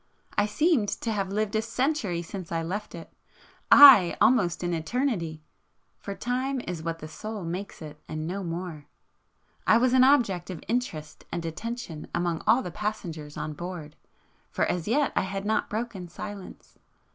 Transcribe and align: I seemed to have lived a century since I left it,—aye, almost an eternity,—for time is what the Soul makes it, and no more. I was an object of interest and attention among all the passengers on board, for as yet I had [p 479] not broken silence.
I 0.35 0.47
seemed 0.47 0.89
to 1.01 1.11
have 1.11 1.29
lived 1.31 1.55
a 1.55 1.61
century 1.61 2.23
since 2.23 2.51
I 2.51 2.63
left 2.63 2.95
it,—aye, 2.95 4.17
almost 4.19 4.63
an 4.63 4.73
eternity,—for 4.73 6.15
time 6.15 6.59
is 6.61 6.81
what 6.81 6.97
the 6.97 7.07
Soul 7.07 7.43
makes 7.43 7.83
it, 7.83 8.01
and 8.09 8.25
no 8.25 8.43
more. 8.43 8.87
I 9.67 9.77
was 9.77 9.93
an 9.93 10.03
object 10.03 10.49
of 10.49 10.63
interest 10.67 11.25
and 11.31 11.45
attention 11.45 12.07
among 12.15 12.41
all 12.47 12.63
the 12.63 12.71
passengers 12.71 13.37
on 13.37 13.53
board, 13.53 13.95
for 14.49 14.65
as 14.65 14.87
yet 14.87 15.13
I 15.15 15.21
had 15.21 15.43
[p 15.43 15.47
479] 15.49 15.55
not 15.55 15.69
broken 15.69 16.07
silence. 16.07 16.79